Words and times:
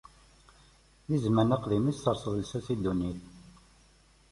Di 1.07 1.17
zzman 1.23 1.55
aqdim 1.55 1.85
i 1.91 1.93
tserseḍ 1.95 2.33
lsas 2.41 2.67
i 2.73 2.75
ddunit. 2.77 3.21